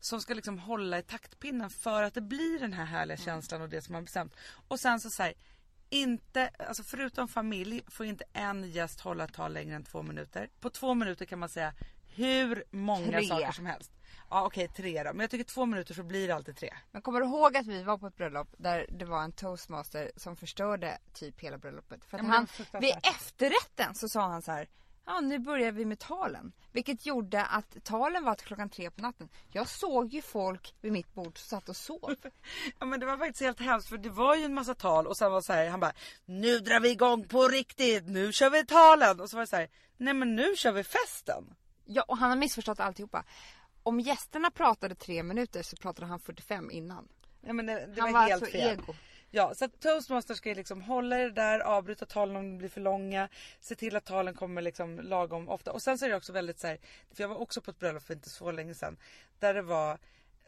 [0.00, 3.68] Som ska liksom hålla i taktpinnen för att det blir den här härliga känslan och
[3.68, 4.36] det som man bestämt.
[4.68, 5.34] Och sen så säger
[5.90, 10.48] inte, alltså förutom familj får inte en gäst hålla tal längre än två minuter.
[10.60, 11.72] På två minuter kan man säga
[12.14, 13.26] hur många Tre.
[13.26, 13.92] saker som helst.
[14.30, 15.12] Ja okej tre då.
[15.12, 16.74] Men jag tycker två minuter så blir det alltid tre.
[16.92, 20.10] Men kommer du ihåg att vi var på ett bröllop där det var en toastmaster
[20.16, 22.04] som förstörde typ hela bröllopet?
[22.04, 24.68] För att Ja, han, vid efterrätten så sa han så här.
[25.06, 26.52] Ja nu börjar vi med talen.
[26.72, 29.28] Vilket gjorde att talen var till klockan tre på natten.
[29.48, 32.16] Jag såg ju folk vid mitt bord som satt och sov.
[32.78, 35.16] Ja men det var faktiskt helt hemskt för det var ju en massa tal och
[35.16, 35.92] sen var det så här, han bara
[36.24, 39.56] Nu drar vi igång på riktigt, nu kör vi talen och så var det så
[39.56, 41.54] här, Nej men nu kör vi festen.
[41.92, 43.24] Ja och han har missförstått alltihopa.
[43.82, 47.08] Om gästerna pratade tre minuter så pratade han 45 innan.
[47.40, 48.78] Ja, men det, det han var, var helt alltså fel.
[48.78, 48.94] ego.
[49.30, 52.68] Ja så att toastmaster ska ju liksom hålla det där, avbryta talen om de blir
[52.68, 53.28] för långa.
[53.60, 55.72] Se till att talen kommer liksom lagom ofta.
[55.72, 56.78] Och sen så är det också väldigt så här,
[57.14, 58.96] för jag var också på ett bröllop för inte så länge sedan.
[59.38, 59.98] Där det var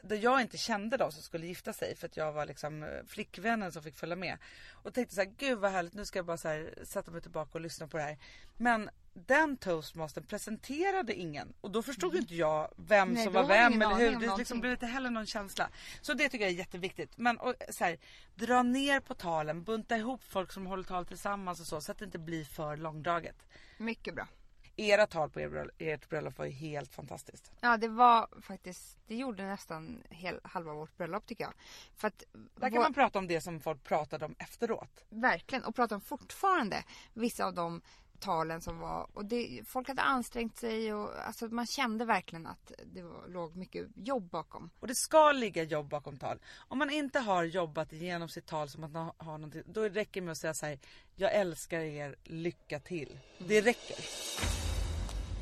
[0.02, 2.88] där jag inte kände de som skulle gifta sig för att jag var liksom eh,
[3.06, 4.38] flickvännen som fick följa med.
[4.72, 7.20] Och tänkte så här, gud vad härligt nu ska jag bara så här, sätta mig
[7.20, 8.18] tillbaka och lyssna på det här.
[8.56, 13.48] Men den toastmastern presenterade ingen och då förstod ju inte jag vem Nej, som var
[13.48, 14.20] vem eller hur.
[14.20, 15.70] Det liksom blev inte heller någon känsla.
[16.00, 17.18] Så det tycker jag är jätteviktigt.
[17.18, 17.98] Men och, så här,
[18.34, 21.98] dra ner på talen, bunta ihop folk som håller tal tillsammans och så så att
[21.98, 23.46] det inte blir för långdraget.
[23.78, 24.28] Mycket bra.
[24.76, 27.52] Era tal på er ert bröllop var ju helt fantastiskt.
[27.60, 31.52] Ja det var faktiskt, det gjorde nästan hel, halva vårt bröllop tycker jag.
[31.96, 35.04] För att Där kan vår- man prata om det som folk pratade om efteråt.
[35.08, 37.82] Verkligen och pratar om fortfarande vissa av de
[38.22, 42.72] talen som var och det, folk hade ansträngt sig och alltså man kände verkligen att
[42.84, 44.70] det var, låg mycket jobb bakom.
[44.80, 46.38] Och det ska ligga jobb bakom tal.
[46.68, 50.20] Om man inte har jobbat igenom sitt tal som att man har någonting, då räcker
[50.20, 50.78] det med att säga så här.
[51.16, 53.18] Jag älskar er, lycka till.
[53.38, 53.96] Det räcker.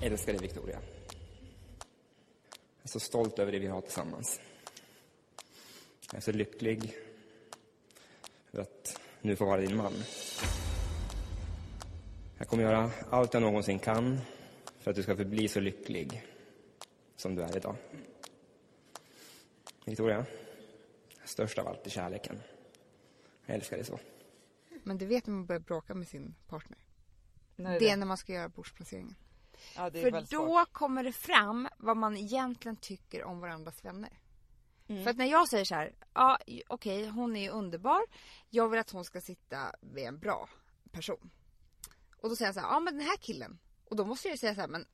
[0.03, 0.79] älskar dig Victoria.
[2.77, 4.41] Jag är så stolt över det vi har tillsammans.
[6.07, 6.95] Jag är så lycklig
[8.53, 9.93] över att nu få vara din man.
[12.41, 14.21] Jag kommer göra allt jag någonsin kan
[14.79, 16.27] för att du ska förbli så lycklig
[17.17, 17.77] som du är idag.
[19.85, 20.27] Victoria,
[21.25, 22.41] störst av allt är kärleken.
[23.47, 23.99] Jag älskar dig så.
[24.83, 26.79] Men du vet när man börjar bråka med sin partner.
[27.57, 29.17] När Det är när man ska göra bordsplaceringen.
[29.77, 30.73] Ja, det är För då svårt.
[30.73, 34.21] kommer det fram vad man egentligen tycker om varandras vänner.
[34.89, 35.05] Mm.
[35.05, 38.01] För att när jag säger så här, ja okej hon är ju underbar.
[38.49, 40.49] Jag vill att hon ska sitta vid en bra
[40.93, 41.31] person.
[42.23, 43.59] Och då säger jag så här, ja men den här killen.
[43.85, 44.87] Och då måste jag ju säga så här, men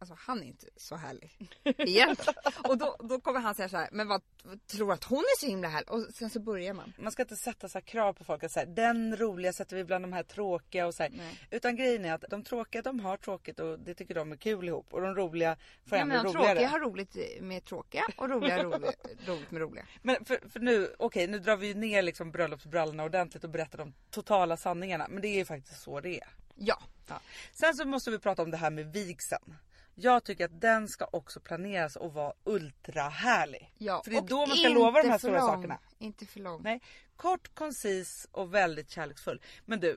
[0.00, 1.38] alltså han är inte så härlig.
[1.64, 2.34] Egentligen.
[2.64, 4.22] och då, då kommer han säga så här, men vad,
[4.66, 5.90] tror att hon är så himla härlig?
[5.90, 6.92] Och sen så börjar man.
[6.98, 10.04] Man ska inte sätta så krav på folk att säga den roliga sätter vi bland
[10.04, 11.12] de här tråkiga och så här.
[11.50, 14.68] Utan grejen är att de tråkiga de har tråkigt och det tycker de är kul
[14.68, 16.54] ihop och de roliga får Ja, ännu men de roligare.
[16.54, 19.86] tråkiga har roligt med tråkiga och roliga roligt, roligt med roliga.
[20.02, 23.78] Men för, för nu, okej nu drar vi ju ner liksom bröllopsbrallorna ordentligt och berättar
[23.78, 25.06] de totala sanningarna.
[25.08, 26.28] Men det är ju faktiskt så det är.
[26.58, 26.82] Ja.
[27.06, 27.20] Ja.
[27.52, 29.54] Sen så måste vi prata om det här med vigseln.
[29.94, 33.74] Jag tycker att den ska också planeras och vara ultra härlig.
[33.78, 34.02] ja.
[34.04, 35.48] För det är då man ska lova de här stora lång.
[35.48, 35.78] sakerna.
[35.98, 36.62] Inte för lång.
[36.62, 36.80] Nej,
[37.16, 39.40] kort, koncis och väldigt kärleksfull.
[39.64, 39.96] Men du,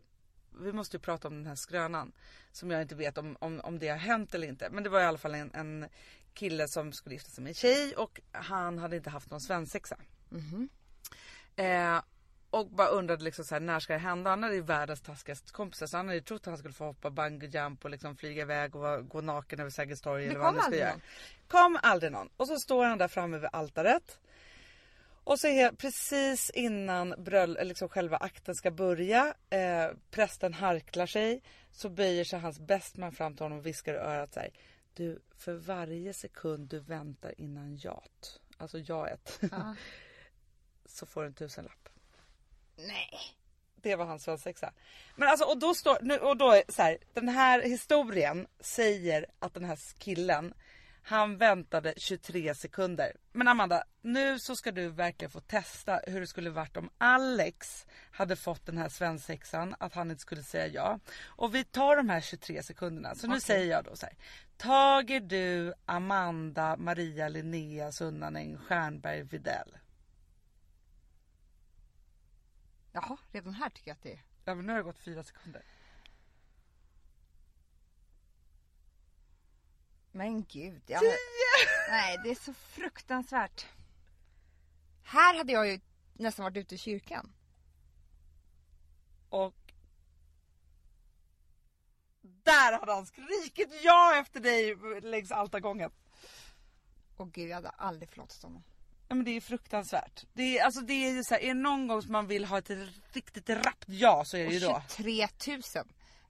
[0.59, 2.11] vi måste ju prata om den här skrönan.
[2.51, 4.69] Som jag inte vet om, om, om det har hänt eller inte.
[4.69, 5.85] Men det var i alla fall en, en
[6.33, 9.97] kille som skulle gifta sig med en tjej och han hade inte haft någon svensexa.
[11.55, 12.01] Eh,
[12.51, 14.29] och bara undrade liksom så här, när ska det hända?
[14.29, 16.85] Han hade ju världens taskigaste kompisar så han hade ju trott att han skulle få
[16.85, 20.47] hoppa bungee jump och liksom flyga iväg och gå naken över Sergels torg eller vad
[20.47, 20.99] han aldrig göra.
[21.47, 22.29] Kom aldrig någon.
[22.37, 24.19] Och så står han där framme vid altaret.
[25.23, 31.43] Och så är precis innan bröll, liksom själva akten ska börja, eh, prästen harklar sig,
[31.71, 34.49] så böjer sig hans bästman fram till honom och viskar i örat så här.
[34.93, 39.75] Du, för varje sekund du väntar innan jat, alltså jaet, Ja.
[40.85, 41.89] så får du en tusenlapp.
[42.87, 43.19] Nej.
[43.81, 44.73] Det var hans svensexa.
[45.15, 49.53] Men alltså och då står, nu, och då så här, den här historien säger att
[49.53, 50.53] den här killen
[51.03, 53.11] Han väntade 23 sekunder.
[53.31, 57.85] Men Amanda, nu så ska du verkligen få testa hur det skulle varit om Alex
[58.11, 60.99] hade fått den här svensexan, att han inte skulle säga ja.
[61.25, 63.15] Och vi tar de här 23 sekunderna.
[63.15, 63.41] Så nu Okej.
[63.41, 64.15] säger jag då så här.
[64.57, 69.77] Tager du Amanda Maria Linnea Sunnanen Stjernberg Videll?
[72.91, 74.23] Jaha, redan här tycker jag att det är.
[74.45, 75.63] Ja men nu har det gått fyra sekunder.
[80.11, 80.81] Men gud.
[80.87, 81.01] Jag...
[81.89, 83.65] Nej, det är så fruktansvärt.
[85.03, 85.79] Här hade jag ju
[86.13, 87.33] nästan varit ute i kyrkan.
[89.29, 89.73] Och
[92.21, 95.91] där hade han skrikit ja efter dig längs altargången.
[97.17, 98.63] Och gud, jag hade aldrig förlåtit honom.
[99.11, 100.25] Ja, men det är fruktansvärt.
[100.33, 102.45] Det är, alltså, det är, ju så här, är det någon gång som man vill
[102.45, 102.71] ha ett
[103.13, 104.81] riktigt rappt ja så är det ju då.
[104.97, 105.61] 23 000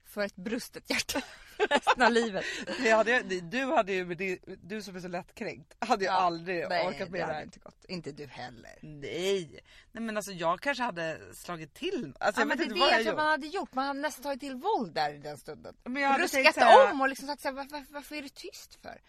[0.04, 1.20] för ett brustet hjärta
[1.70, 2.44] resten av livet.
[2.82, 6.12] Det hade, det- du hade ju, det, du som är så lättkränkt, hade ju Ja,
[6.16, 7.42] aldrig nej, orkat det med det hade här.
[7.42, 7.84] inte gått.
[7.88, 8.78] Inte du heller.
[8.82, 9.60] Nej.
[9.92, 12.12] Nej men alltså jag kanske hade slagit till.
[12.20, 13.16] Alltså, Ja, jag men vet det är inte det vad jag jag tror gjort.
[13.16, 13.74] man hade gjort.
[13.74, 15.76] Man hade nästan tagit till våld där i den stunden.
[15.84, 18.22] Men jag hade tänkt Ruskat så här- om och liksom sagt såhär, varför, varför är
[18.22, 19.00] du tyst för?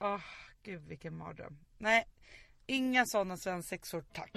[0.00, 0.20] Åh
[0.62, 1.58] gud vilken mardröm.
[1.78, 2.06] Nej,
[2.68, 4.32] inga sådana svensexor tack.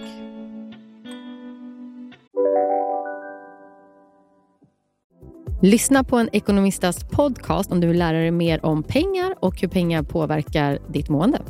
[5.63, 9.67] Lyssna på en ekonomistas podcast om du vill lära dig mer om pengar och hur
[9.67, 11.41] pengar påverkar ditt mående.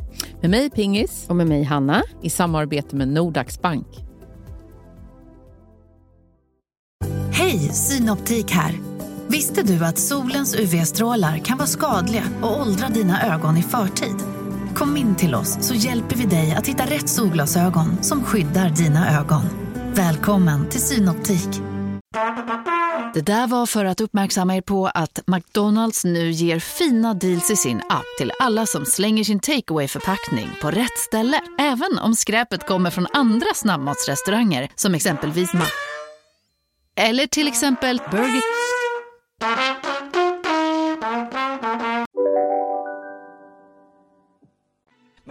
[0.41, 1.25] Med mig Pingis.
[1.29, 2.03] Och med mig Hanna.
[2.21, 3.87] I samarbete med Nordax Bank.
[7.33, 8.79] Hej, Synoptik här.
[9.27, 14.40] Visste du att solens UV-strålar kan vara skadliga och åldra dina ögon i förtid?
[14.75, 19.19] Kom in till oss så hjälper vi dig att hitta rätt solglasögon som skyddar dina
[19.19, 19.41] ögon.
[19.93, 21.49] Välkommen till Synoptik.
[23.13, 27.55] Det där var för att uppmärksamma er på att McDonalds nu ger fina deals i
[27.55, 31.41] sin app till alla som slänger sin takeaway förpackning på rätt ställe.
[31.59, 35.65] Även om skräpet kommer från andra snabbmatsrestauranger som exempelvis Ma...
[36.95, 38.41] Eller till exempel Burger...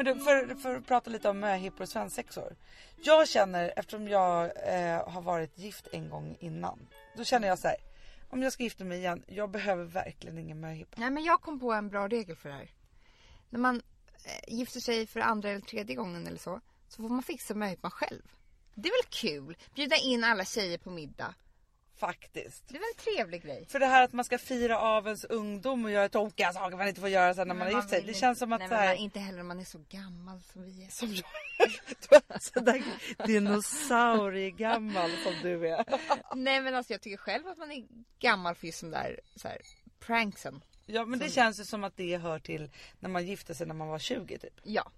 [0.01, 2.57] Men du, för, för att prata lite om eh, möhippor och svensexor.
[3.03, 6.89] Jag känner, eftersom jag eh, har varit gift en gång innan.
[7.17, 7.77] Då känner jag så här.
[8.31, 11.01] Om jag ska gifta mig igen, jag behöver verkligen ingen möhippa.
[11.01, 12.71] Nej men jag kom på en bra regel för det här.
[13.51, 13.83] När man
[14.25, 16.61] eh, gifter sig för andra eller tredje gången eller så.
[16.89, 18.23] Så får man fixa möhippan själv.
[18.75, 19.57] Det är väl kul?
[19.75, 21.35] Bjuda in alla tjejer på middag.
[22.01, 22.69] Faktiskt.
[22.69, 23.67] Det är väl en trevlig grej?
[23.69, 26.89] För det här att man ska fira av ens ungdom och göra tokiga saker man
[26.89, 28.03] inte får göra sen när man har gift sig.
[28.07, 30.63] Det känns som att Nej, här, man, inte heller när man är så gammal som
[30.65, 30.89] vi är.
[30.91, 31.25] Som jag
[32.69, 35.85] är dinosauriegammal som du är.
[36.35, 37.85] Nej men alltså jag tycker själv att man är
[38.19, 39.59] gammal för just de där så här,
[39.99, 40.65] pranksen.
[40.87, 43.67] Ja men det Som- känns ju som att det hör till när man gifte sig
[43.67, 44.61] när man var 20 typ.
[44.63, 44.91] Ja.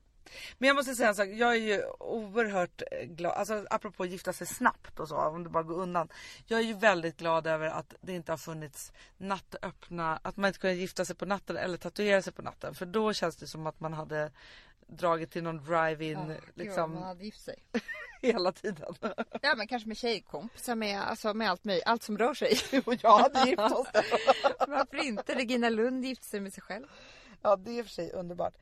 [0.58, 4.46] Men jag måste säga en sak, jag är ju oerhört glad, alltså apropå gifta sig
[4.46, 6.08] snabbt och så, om det bara går undan.
[6.46, 10.61] Jag är ju väldigt glad över att det inte har funnits nattöppna, att man inte
[10.61, 12.74] kunde gifta sig på natten eller tatuera sig på natten.
[12.74, 14.32] För då känns det som att man hade
[14.87, 17.58] dragit till någon drive-in Ja, gud, liksom man hade gift sig.
[18.22, 18.94] hela tiden.
[19.42, 22.58] Ja men kanske med tjejkompisar med, alltså, med allt möjligt, allt som rör sig.
[22.87, 23.87] Och jag hade gift oss.
[24.68, 25.35] Varför inte?
[25.35, 26.87] Regina Lund gifte sig med sig själv.
[27.42, 28.54] Ja det är i och för sig underbart.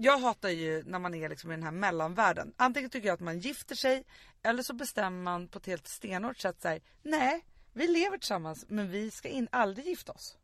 [0.00, 2.52] Jag hatar ju när man är liksom i den här mellanvärlden.
[2.56, 4.04] Antingen tycker jag att man gifter sig
[4.42, 8.90] eller så bestämmer man på ett helt stenhårt sätt såhär, nej vi lever tillsammans men
[8.90, 10.36] vi ska in, aldrig gifta oss.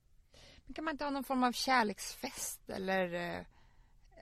[0.65, 3.47] Men kan man inte ha någon form av kärleksfest eller eh,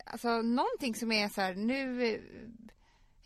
[0.06, 2.20] alltså någonting som är så här nu eh,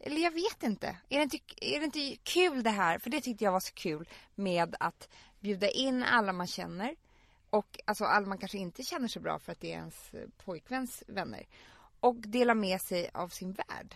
[0.01, 0.97] eller jag vet inte.
[1.09, 2.99] Är det inte, är det inte kul det här?
[2.99, 5.09] För det tyckte jag var så kul med att
[5.41, 6.97] bjuda in alla man känner
[7.51, 10.29] och alltså alla man kanske inte känner så bra för att det är ens eh,
[10.45, 11.47] pojkväns vänner
[12.07, 13.95] och dela med sig av sin värld.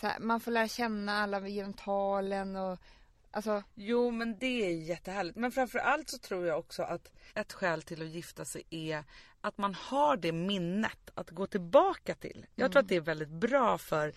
[0.00, 2.78] Så här, man får lära känna alla genom talen och
[3.30, 5.36] alltså Jo men det är jättehärligt.
[5.36, 9.04] Men framförallt så tror jag också att ett skäl till att gifta sig är
[9.40, 12.46] att man har det minnet att gå tillbaka till.
[12.54, 12.84] Jag tror Mm.
[12.84, 14.12] att det är väldigt bra för,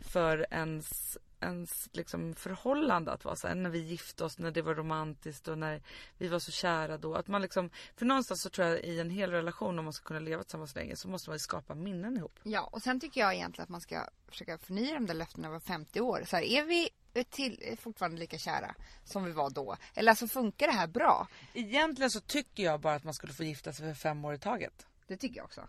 [0.00, 4.62] för ens, ens liksom förhållande att vara så här, när vi gifte oss, när det
[4.62, 5.82] var romantiskt och när
[6.18, 7.14] vi var så kära då.
[7.14, 10.04] Att man liksom, för någonstans så tror jag i en hel relation om man ska
[10.04, 12.38] kunna leva tillsammans länge så måste man ju skapa minnen ihop.
[12.42, 15.60] Ja, och sen tycker jag egentligen att man ska försöka förnya de där löftena var
[15.60, 16.22] 50 år.
[16.26, 16.88] Så här, är vi
[17.24, 19.76] till, fortfarande lika kära som vi var då?
[19.94, 21.28] Eller alltså funkar det här bra?
[21.54, 24.38] Egentligen så tycker jag bara att man skulle få gifta sig för fem år i
[24.38, 24.86] taget.
[25.06, 25.68] Det tycker jag också.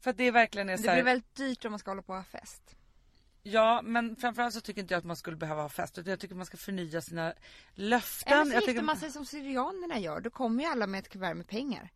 [0.00, 0.96] För att det verkligen är så det här...
[0.96, 2.76] blir väldigt dyrt om man ska hålla på och ha fest.
[3.46, 6.20] Ja men framförallt så tycker inte jag att man skulle behöva ha fest utan jag
[6.20, 7.34] tycker man ska förnya sina
[7.74, 8.32] löften.
[8.32, 8.82] Eller så gifter tycker...
[8.82, 10.20] man sig som syrianerna gör.
[10.20, 11.90] Då kommer ju alla med ett kuvert med pengar.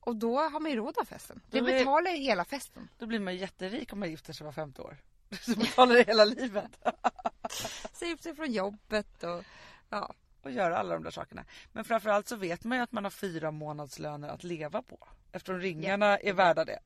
[0.00, 1.40] Och då har man ju råd av festen.
[1.50, 2.88] Det Då är- betalar ju hela festen.
[2.98, 4.96] Då blir man jätterik om man gifter sig var femte år.
[5.40, 6.78] Så betalar det hela livet.
[7.92, 9.44] Säga upp sig från jobbet och
[9.88, 10.14] ja.
[10.42, 11.44] Och göra alla de där sakerna.
[11.72, 15.08] Men framförallt så vet man ju att man har fyra månadslöner att leva på.
[15.32, 16.78] Eftersom ringarna är värda det.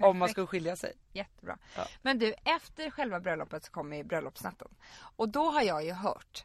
[0.00, 0.32] Om man Perfekt.
[0.32, 0.92] ska skilja sig.
[1.12, 1.58] Jättebra.
[1.76, 1.86] Ja.
[2.02, 4.68] Men du, efter själva bröllopet så kommer ju bröllopsnatten.
[5.16, 6.44] Och då har jag ju hört,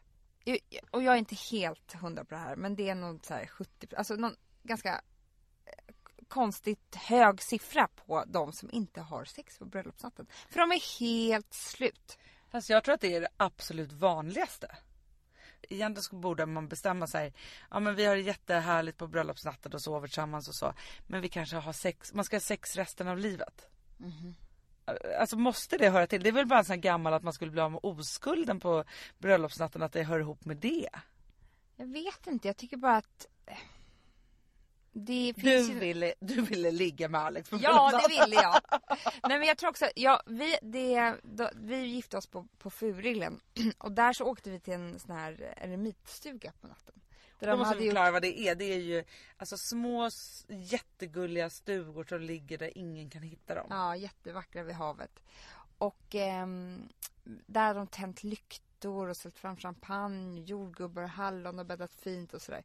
[0.92, 3.46] och jag är inte helt hundra på det här, men det är nog så här
[3.46, 5.02] 70, alltså någon ganska
[5.66, 5.94] eh,
[6.28, 10.28] konstigt hög siffra på de som inte har sex på bröllopsnatten.
[10.50, 12.18] För de är helt slut.
[12.50, 14.76] Fast jag tror att det är det absolut vanligaste.
[15.70, 17.34] Egentligen så borde man bestämma sig.
[17.70, 20.74] Ja men vi har det jättehärligt på bröllopsnatten och sover tillsammans och så.
[21.08, 23.68] Men vi kanske har sex, man ska ha sex resten av livet.
[25.20, 26.24] Alltså måste det höra till?
[26.24, 28.60] Det är väl bara en sån här gammal att man skulle bli av med oskulden
[28.60, 28.84] på
[29.18, 30.90] bröllopsnatten att det hör ihop med det.
[31.76, 33.58] Jag vet inte, jag tycker bara att eh,
[34.94, 35.80] Du ju...
[35.80, 38.62] ville, du ville ligga med Alex på Ja, det ville jag.
[39.30, 43.40] Nej men jag tror också, ja, vi, det, då, vi gifte oss på, på Furillen
[43.78, 46.96] och där så åkte vi till en sån här eremitstuga på natten.
[47.40, 48.56] Där Då de måste vi gjort- förklara vad det är.
[48.56, 49.04] Det är ju
[49.38, 50.10] alltså små
[50.48, 53.68] jättegulliga stugor som ligger där ingen kan hitta dem.
[53.70, 55.20] Ja, jättevackra vid havet.
[55.78, 56.90] Och ehm,
[57.24, 62.34] där hade de tänt lyktor och ställt fram champagne, jordgubbar och hallon och bäddat fint
[62.34, 62.64] och sådär.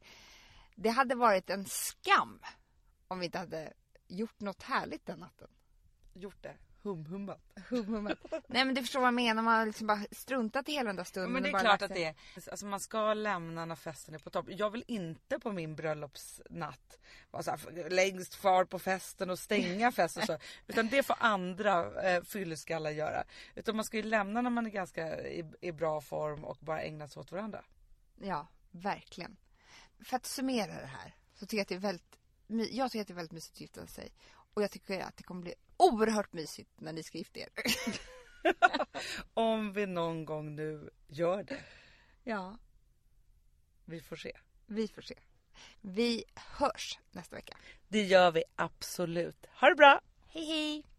[0.79, 2.39] Det hade varit en skam
[3.07, 3.73] om vi inte hade
[4.07, 5.47] gjort något härligt den natten.
[6.13, 6.57] Gjort det.
[6.83, 7.41] Hum-hummat.
[7.69, 8.17] Hum-hummat.
[8.47, 10.95] Nej men du förstår vad jag menar, man har liksom bara struntat i hela den
[10.95, 11.31] där stunden.
[11.33, 12.15] Men det är och klart att det är.
[12.51, 14.45] Alltså man ska lämna när festen är på topp.
[14.49, 16.99] Jag vill inte på min bröllopsnatt
[17.31, 20.25] vara så här, längst kvar på festen och stänga festen.
[20.25, 20.37] Så.
[20.67, 23.23] Utan det får andra eh, fylleskallar göra.
[23.55, 26.81] Utan man ska ju lämna när man är ganska i, i bra form och bara
[26.81, 27.63] ägna sig åt varandra.
[28.15, 29.37] Ja, verkligen.
[29.99, 32.19] För att summera det här så tycker jag att det är väldigt,
[32.73, 34.11] jag tycker att det är väldigt mysigt att gifta sig.
[34.53, 37.49] Och jag tycker att det kommer bli oerhört mysigt när ni ska gifta er.
[39.33, 41.63] Om vi någon gång nu gör det.
[42.23, 42.57] Ja.
[43.85, 44.31] Vi får se.
[44.65, 45.15] Vi får se.
[45.81, 47.57] Vi hörs nästa vecka.
[47.87, 49.45] Det gör vi absolut.
[49.53, 50.01] Ha det bra!
[50.27, 50.96] Hej hej!